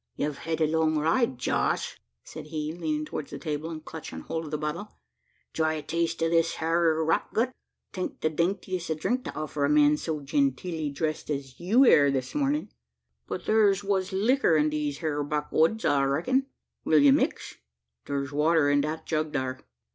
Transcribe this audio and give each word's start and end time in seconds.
"Yev 0.17 0.37
hed 0.39 0.61
a 0.61 0.65
long 0.65 0.97
ride, 0.97 1.37
Josh," 1.37 2.01
said 2.23 2.47
he, 2.47 2.73
leaning 2.73 3.05
towards 3.05 3.29
the 3.29 3.37
table 3.37 3.69
and 3.69 3.85
clutching 3.85 4.21
hold 4.21 4.45
of 4.45 4.49
the 4.49 4.57
bottle: 4.57 4.95
"try 5.53 5.73
a 5.75 5.83
taste 5.83 6.23
o' 6.23 6.27
this 6.31 6.55
hyur 6.55 7.05
rot 7.05 7.31
gut 7.35 7.51
'taint 7.93 8.19
the 8.21 8.29
daintiest 8.31 8.89
o' 8.89 8.95
drink 8.95 9.23
to 9.23 9.35
offer 9.35 9.63
a 9.63 9.69
man 9.69 9.97
so 9.97 10.19
genteelly 10.19 10.89
dressed 10.89 11.29
as 11.29 11.59
you 11.59 11.85
air 11.85 12.09
this 12.09 12.33
morning; 12.33 12.71
but 13.27 13.43
thur's 13.43 13.83
wuss 13.83 14.11
licker 14.11 14.55
in 14.57 14.71
these 14.71 15.01
hyur 15.01 15.21
back'oods, 15.23 15.85
I 15.85 16.01
reckun. 16.03 16.47
Will 16.83 16.97
ye 16.97 17.11
mix? 17.11 17.57
Thur's 18.05 18.31
water 18.31 18.71
in 18.71 18.81
the 18.81 19.03
jug 19.05 19.33
thar." 19.33 19.59